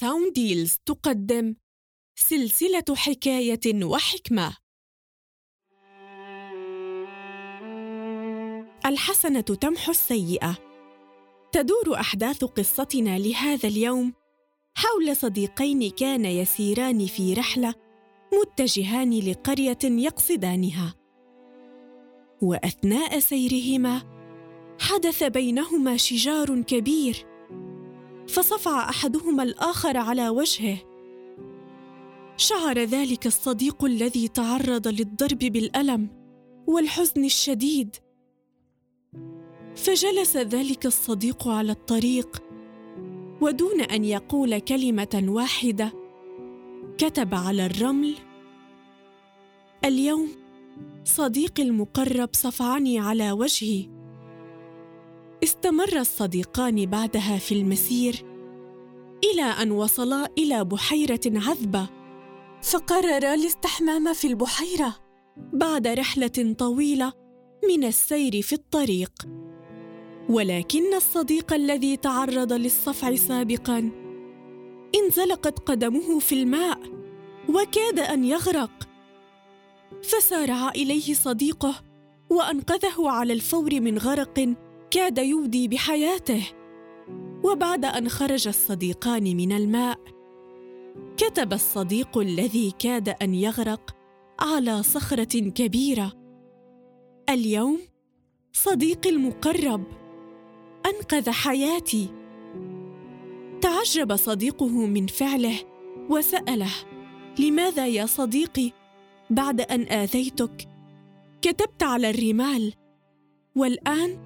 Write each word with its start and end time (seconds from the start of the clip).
ساوند 0.00 0.32
ديلز 0.32 0.76
تقدم 0.86 1.54
سلسلة 2.14 2.84
حكاية 2.96 3.84
وحكمة. 3.84 4.56
الحسنة 8.86 9.40
تمحو 9.40 9.90
السيئة. 9.90 10.58
تدور 11.52 11.94
أحداث 11.94 12.44
قصتنا 12.44 13.18
لهذا 13.18 13.68
اليوم 13.68 14.12
حول 14.74 15.16
صديقين 15.16 15.90
كانا 15.90 16.28
يسيران 16.28 17.06
في 17.06 17.34
رحلة 17.34 17.74
متجهان 18.40 19.18
لقرية 19.18 19.78
يقصدانها. 19.84 20.94
وأثناء 22.42 23.18
سيرهما 23.18 24.02
حدث 24.80 25.22
بينهما 25.24 25.96
شجار 25.96 26.62
كبير 26.62 27.29
فصفع 28.30 28.88
أحدهما 28.88 29.42
الآخر 29.42 29.96
على 29.96 30.28
وجهه. 30.28 30.78
شعر 32.36 32.78
ذلك 32.78 33.26
الصديق 33.26 33.84
الذي 33.84 34.28
تعرض 34.28 34.88
للضرب 34.88 35.38
بالألم 35.38 36.08
والحزن 36.66 37.24
الشديد. 37.24 37.96
فجلس 39.76 40.36
ذلك 40.36 40.86
الصديق 40.86 41.48
على 41.48 41.72
الطريق 41.72 42.42
ودون 43.40 43.80
أن 43.80 44.04
يقول 44.04 44.58
كلمة 44.58 45.24
واحدة 45.28 45.92
كتب 46.98 47.34
على 47.34 47.66
الرمل 47.66 48.14
اليوم 49.84 50.28
صديقي 51.04 51.62
المقرب 51.62 52.28
صفعني 52.32 52.98
على 52.98 53.32
وجهي. 53.32 54.00
استمر 55.44 55.96
الصديقان 55.96 56.86
بعدها 56.86 57.38
في 57.38 57.54
المسير 57.54 58.29
إلى 59.24 59.42
أن 59.42 59.70
وصلا 59.70 60.28
إلى 60.38 60.64
بحيرة 60.64 61.20
عذبة 61.26 61.88
فقررا 62.62 63.34
الاستحمام 63.34 64.14
في 64.14 64.26
البحيرة 64.26 64.96
بعد 65.36 65.86
رحلة 65.86 66.54
طويلة 66.58 67.12
من 67.68 67.84
السير 67.84 68.42
في 68.42 68.52
الطريق. 68.52 69.12
ولكن 70.28 70.94
الصديق 70.94 71.52
الذي 71.52 71.96
تعرض 71.96 72.52
للصفع 72.52 73.14
سابقا 73.14 73.90
انزلقت 74.94 75.58
قدمه 75.58 76.18
في 76.18 76.42
الماء 76.42 76.78
وكاد 77.48 77.98
أن 77.98 78.24
يغرق. 78.24 78.70
فسارع 80.02 80.68
إليه 80.68 81.14
صديقه 81.14 81.74
وأنقذه 82.30 83.10
على 83.10 83.32
الفور 83.32 83.80
من 83.80 83.98
غرق 83.98 84.54
كاد 84.90 85.18
يودي 85.18 85.68
بحياته. 85.68 86.59
وبعد 87.44 87.84
أن 87.84 88.08
خرج 88.08 88.48
الصديقان 88.48 89.36
من 89.36 89.52
الماء 89.52 89.98
كتب 91.16 91.52
الصديق 91.52 92.18
الذي 92.18 92.72
كاد 92.78 93.08
أن 93.08 93.34
يغرق 93.34 93.96
على 94.40 94.82
صخرة 94.82 95.50
كبيرة. 95.50 96.12
اليوم 97.28 97.78
صديقي 98.52 99.10
المقرب 99.10 99.84
أنقذ 100.86 101.30
حياتي. 101.30 102.08
تعجب 103.60 104.16
صديقه 104.16 104.86
من 104.86 105.06
فعله 105.06 105.56
وسأله 106.10 106.72
لماذا 107.38 107.86
يا 107.86 108.06
صديقي 108.06 108.72
بعد 109.30 109.60
أن 109.60 109.82
آذيتك؟ 109.82 110.68
كتبت 111.42 111.82
على 111.82 112.10
الرمال 112.10 112.72
والآن 113.56 114.18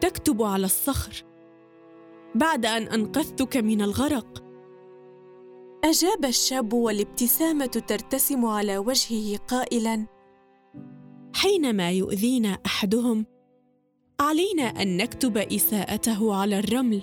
تكتب 0.00 0.42
على 0.42 0.64
الصخر. 0.64 1.27
بعد 2.34 2.66
أن 2.66 2.82
أنقذتك 2.82 3.56
من 3.56 3.82
الغرق. 3.82 4.44
أجاب 5.84 6.24
الشاب 6.24 6.72
والابتسامة 6.72 7.66
ترتسم 7.66 8.44
على 8.46 8.78
وجهه 8.78 9.36
قائلا 9.36 10.06
حينما 11.34 11.90
يؤذينا 11.90 12.58
أحدهم 12.66 13.26
علينا 14.20 14.62
أن 14.62 14.96
نكتب 14.96 15.36
إساءته 15.38 16.34
على 16.34 16.58
الرمل. 16.58 17.02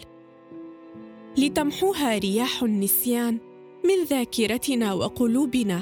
لتمحوها 1.38 2.18
رياح 2.18 2.64
النسيان 2.64 3.40
من 3.86 4.04
ذاكرتنا 4.10 4.94
وقلوبنا. 4.94 5.82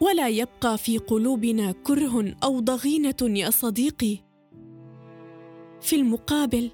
ولا 0.00 0.28
يبقى 0.28 0.78
في 0.78 0.98
قلوبنا 0.98 1.72
كره 1.72 2.34
أو 2.44 2.60
ضغينة 2.60 3.16
يا 3.22 3.50
صديقي. 3.50 4.18
في 5.80 5.96
المقابل 5.96 6.70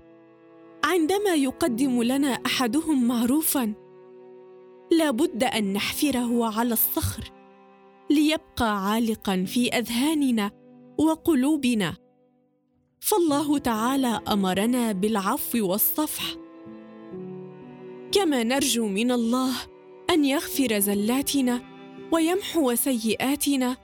عندما 0.90 1.34
يقدم 1.34 2.02
لنا 2.02 2.28
أحدهم 2.28 3.08
معروفا 3.08 3.74
لا 4.90 5.10
بد 5.10 5.44
أن 5.44 5.72
نحفره 5.72 6.58
على 6.58 6.72
الصخر 6.72 7.32
ليبقى 8.10 8.90
عالقا 8.90 9.44
في 9.44 9.68
أذهاننا 9.68 10.50
وقلوبنا. 10.98 11.96
فالله 13.00 13.58
تعالى 13.58 14.20
أمرنا 14.28 14.92
بالعفو 14.92 15.70
والصفح. 15.70 16.24
كما 18.12 18.42
نرجو 18.42 18.86
من 18.86 19.10
الله 19.10 19.52
أن 20.10 20.24
يغفر 20.24 20.78
زلاتنا 20.78 21.60
ويمحو 22.12 22.74
سيئاتنا 22.74 23.76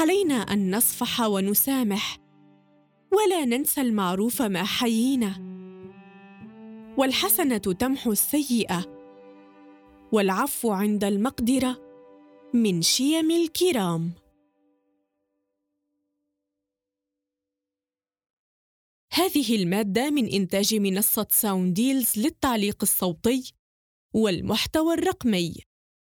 علينا 0.00 0.34
أن 0.34 0.76
نصفح 0.76 1.20
ونسامح. 1.20 2.18
ولا 3.12 3.44
ننسى 3.44 3.80
المعروف 3.80 4.42
ما 4.42 4.62
حيينا. 4.62 5.61
والحسنة 6.98 7.58
تمحو 7.58 8.12
السيئة. 8.12 8.84
والعفو 10.12 10.70
عند 10.70 11.04
المقدرة 11.04 11.76
من 12.54 12.82
شيم 12.82 13.30
الكرام. 13.30 14.12
هذه 19.12 19.56
المادة 19.56 20.10
من 20.10 20.28
إنتاج 20.32 20.74
منصة 20.74 21.26
ساونديلز 21.30 22.18
للتعليق 22.18 22.78
الصوتي 22.82 23.52
والمحتوى 24.14 24.94
الرقمي. 24.94 25.54